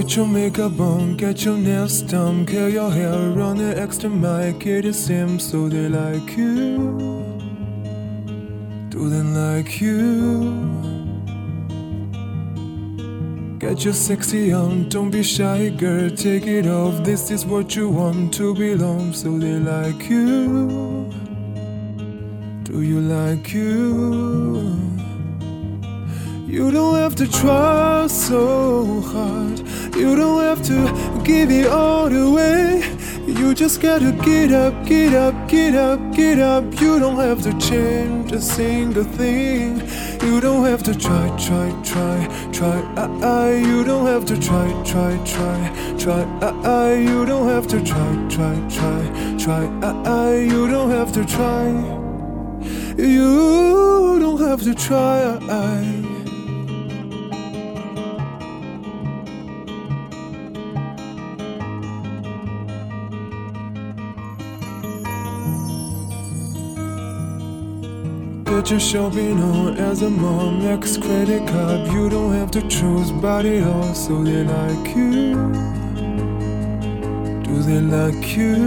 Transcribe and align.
Put 0.00 0.16
your 0.16 0.26
makeup 0.26 0.80
on, 0.80 1.18
get 1.18 1.44
your 1.44 1.58
nails 1.58 2.00
done, 2.00 2.46
curl 2.46 2.70
your 2.70 2.90
hair, 2.90 3.18
run 3.32 3.58
the 3.58 3.78
extra 3.78 4.08
mile, 4.08 4.54
get 4.54 4.86
it 4.86 4.94
sim 4.94 5.38
so 5.38 5.68
they 5.68 5.90
like 5.90 6.38
you. 6.38 7.22
Do 8.88 9.10
they 9.10 9.22
like 9.22 9.78
you? 9.78 10.54
Get 13.58 13.84
your 13.84 13.92
sexy 13.92 14.54
on, 14.54 14.88
don't 14.88 15.10
be 15.10 15.22
shy, 15.22 15.68
girl, 15.68 16.08
take 16.08 16.46
it 16.46 16.66
off. 16.66 17.04
This 17.04 17.30
is 17.30 17.44
what 17.44 17.76
you 17.76 17.90
want 17.90 18.32
to 18.34 18.54
belong, 18.54 19.12
so 19.12 19.38
they 19.38 19.58
like 19.58 20.08
you. 20.08 21.12
Do 22.62 22.80
you 22.80 23.02
like 23.02 23.52
you? 23.52 24.80
You 26.46 26.70
don't 26.70 26.96
have 26.96 27.14
to 27.16 27.30
try 27.30 28.06
so 28.06 29.02
hard. 29.02 29.69
You 29.96 30.16
don't 30.16 30.42
have 30.42 30.62
to 30.66 31.22
give 31.24 31.50
it 31.50 31.66
all 31.66 32.12
away. 32.12 32.82
You 33.26 33.54
just 33.54 33.80
gotta 33.80 34.12
get 34.12 34.52
up, 34.52 34.86
get 34.86 35.14
up, 35.14 35.48
get 35.48 35.74
up, 35.74 36.00
get 36.14 36.38
up. 36.38 36.64
You 36.80 36.98
don't 36.98 37.18
have 37.18 37.42
to 37.42 37.52
change 37.58 38.32
a 38.32 38.40
single 38.40 39.04
thing. 39.04 39.80
You 40.22 40.40
don't 40.40 40.64
have 40.64 40.82
to 40.84 40.94
try, 40.94 41.28
try, 41.36 41.70
try, 41.82 42.48
try. 42.52 42.80
I. 42.96 43.56
You 43.56 43.84
don't 43.84 44.06
have 44.06 44.24
to 44.26 44.40
try, 44.40 44.68
try, 44.84 45.16
try, 45.24 45.96
try. 45.98 46.22
I. 46.64 46.94
You 46.94 47.24
don't 47.26 47.48
have 47.48 47.66
to 47.68 47.82
try, 47.82 48.10
try, 48.28 48.54
try, 48.68 49.36
try. 49.38 49.64
I. 50.04 50.34
You 50.40 50.68
don't 50.68 50.90
have 50.90 51.12
to 51.12 51.24
try. 51.24 51.68
You 52.96 54.18
don't 54.20 54.40
have 54.40 54.62
to 54.62 54.74
try. 54.74 56.19
Get 68.50 68.68
your 68.68 68.80
shopping 68.80 69.40
on 69.40 69.76
as 69.76 70.02
a 70.02 70.10
mom, 70.10 70.58
next 70.58 71.00
credit 71.00 71.46
card. 71.46 71.86
You 71.92 72.10
don't 72.10 72.34
have 72.34 72.50
to 72.50 72.60
choose, 72.68 73.12
but 73.12 73.44
it 73.46 73.62
all 73.62 73.94
so 73.94 74.24
they 74.24 74.42
like 74.42 74.96
you. 74.96 75.34
Do 77.44 77.62
they 77.62 77.80
like 77.80 78.36
you? 78.36 78.58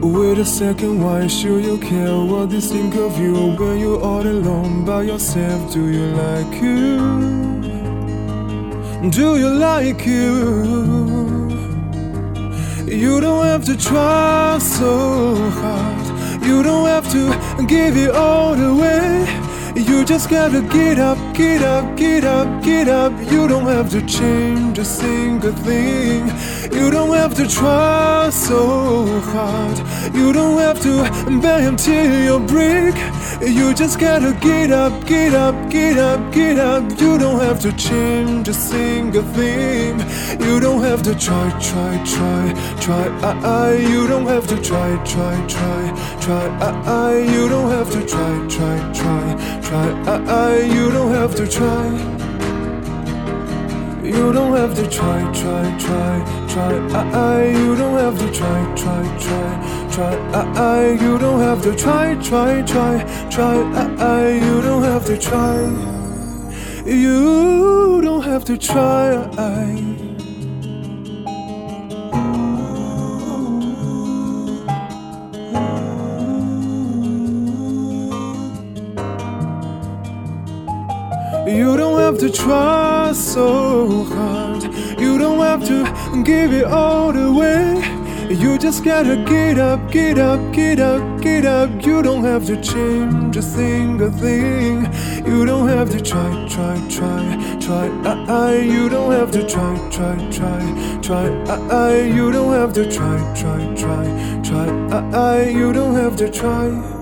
Wait 0.00 0.38
a 0.38 0.44
second, 0.44 1.02
why 1.02 1.26
should 1.26 1.64
you 1.64 1.78
care 1.78 2.16
what 2.16 2.50
they 2.50 2.60
think 2.60 2.94
of 2.94 3.18
you 3.18 3.34
when 3.56 3.80
you're 3.80 4.00
all 4.00 4.24
alone 4.24 4.84
by 4.84 5.02
yourself? 5.02 5.72
Do 5.72 5.88
you 5.88 6.06
like 6.24 6.62
you? 6.62 7.00
Do 9.10 9.36
you 9.36 9.50
like 9.50 10.06
you? 10.06 10.86
You 12.86 13.20
don't 13.20 13.44
have 13.46 13.64
to 13.64 13.76
try 13.76 14.58
so 14.60 15.34
hard. 15.50 16.05
You 16.46 16.62
don't 16.62 16.86
have 16.86 17.10
to 17.10 17.66
give 17.66 17.96
it 17.96 18.10
all 18.14 18.54
away. 18.54 19.26
You 19.74 20.04
just 20.04 20.30
gotta 20.30 20.62
get 20.62 20.96
up, 20.98 21.18
get 21.34 21.60
up, 21.62 21.96
get 21.96 22.22
up, 22.22 22.62
get 22.62 22.88
up. 22.88 23.12
You 23.32 23.48
don't 23.48 23.66
have 23.66 23.90
to 23.90 24.00
change 24.06 24.78
a 24.78 24.84
single 24.84 25.52
thing. 25.52 26.30
You 26.76 26.90
don't 26.90 27.16
have 27.16 27.34
to 27.36 27.46
try 27.48 28.28
so 28.30 29.06
hard. 29.32 29.78
You 30.14 30.30
don't 30.34 30.58
have 30.58 30.78
to 30.82 30.94
beg 31.40 31.64
until 31.64 32.06
you 32.26 32.38
break. 32.46 32.94
You 33.40 33.72
just 33.72 33.98
gotta 33.98 34.32
get 34.40 34.70
up, 34.70 35.06
get 35.06 35.32
up, 35.32 35.54
get 35.70 35.96
up, 35.96 36.20
get 36.32 36.58
up. 36.58 36.84
You 37.00 37.16
don't 37.16 37.40
have 37.40 37.60
to 37.60 37.72
change 37.72 38.46
a 38.48 38.52
single 38.52 39.22
thing. 39.22 40.00
You 40.38 40.60
don't 40.60 40.82
have 40.82 41.02
to 41.04 41.14
try, 41.14 41.48
try, 41.60 41.92
try, 42.04 42.44
try. 42.78 43.06
I. 43.22 43.72
You 43.76 44.06
don't 44.06 44.26
have 44.26 44.46
to 44.48 44.60
try, 44.60 45.02
try, 45.04 45.34
try, 45.46 45.82
try. 46.20 46.44
I, 46.60 46.70
I. 46.86 47.18
You 47.18 47.48
don't 47.48 47.70
have 47.70 47.90
to 47.92 48.06
try, 48.06 48.34
try, 48.48 48.76
try, 48.92 49.24
try. 49.62 49.86
I, 50.12 50.16
I. 50.44 50.60
You 50.76 50.90
don't 50.90 51.12
have 51.12 51.34
to 51.36 51.46
try. 51.48 52.15
You 54.06 54.32
don't 54.32 54.56
have 54.56 54.72
to 54.76 54.88
try, 54.88 55.20
try, 55.32 55.78
try, 55.78 56.46
try. 56.48 56.72
I, 56.94 57.02
I. 57.10 57.46
You 57.48 57.74
don't 57.74 57.98
have 57.98 58.16
to 58.20 58.32
try, 58.32 58.74
try, 58.76 59.02
try, 59.18 59.88
try. 59.90 60.14
I, 60.30 60.42
I. 60.54 60.92
You 60.92 61.18
don't 61.18 61.40
have 61.40 61.60
to 61.64 61.74
try, 61.74 62.14
try, 62.22 62.62
try, 62.62 63.02
try. 63.28 63.56
I, 63.74 63.84
I. 63.98 64.28
You 64.46 64.62
don't 64.62 64.84
have 64.84 65.04
to 65.06 65.18
try. 65.18 65.58
You 66.86 68.00
don't 68.00 68.22
have 68.22 68.44
to 68.44 68.56
try. 68.56 69.16
I. 69.36 69.96
You 81.48 81.76
don't 81.76 82.00
have 82.00 82.18
to 82.18 82.30
try 82.30 83.12
so 83.12 83.65
hard. 83.88 84.64
You 85.00 85.18
don't 85.18 85.38
have 85.38 85.64
to 85.66 86.22
give 86.24 86.52
it 86.52 86.64
all 86.64 87.16
away. 87.16 87.82
You 88.28 88.58
just 88.58 88.84
gotta 88.84 89.16
get 89.24 89.58
up, 89.58 89.90
get 89.92 90.18
up, 90.18 90.40
get 90.52 90.80
up, 90.80 91.20
get 91.20 91.44
up. 91.44 91.70
You 91.86 92.02
don't 92.02 92.24
have 92.24 92.44
to 92.46 92.60
change 92.60 93.36
a 93.36 93.42
single 93.42 94.10
thing. 94.10 94.92
You 95.24 95.46
don't 95.46 95.68
have 95.68 95.90
to 95.90 96.00
try, 96.00 96.48
try, 96.48 96.76
try, 96.88 97.56
try. 97.60 97.86
I. 98.28 98.56
You 98.56 98.88
don't 98.88 99.12
have 99.12 99.30
to 99.30 99.46
try, 99.46 99.76
try, 99.90 100.16
try, 100.30 101.00
try. 101.02 101.28
I. 101.70 102.00
You 102.02 102.32
don't 102.32 102.52
have 102.52 102.72
to 102.72 102.90
try, 102.90 103.18
try, 103.34 103.74
try, 103.76 104.40
try. 104.42 104.68
I. 105.12 105.48
You 105.48 105.72
don't 105.72 105.94
have 105.94 106.16
to 106.16 106.28
try. 106.28 106.95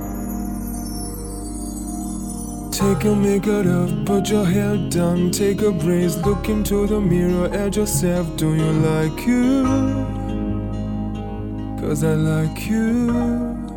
Take 2.74 3.04
your 3.04 3.14
makeup 3.14 3.66
off, 3.66 4.04
put 4.04 4.28
your 4.30 4.44
hair 4.44 4.76
down, 4.90 5.30
take 5.30 5.62
a 5.62 5.70
breeze, 5.70 6.16
look 6.26 6.48
into 6.48 6.88
the 6.88 7.00
mirror 7.00 7.46
at 7.54 7.76
yourself. 7.76 8.36
Do 8.36 8.52
you 8.52 8.72
like 8.72 9.24
you? 9.24 9.62
Cause 11.80 12.02
I 12.02 12.14
like 12.14 12.66
you. 12.66 13.73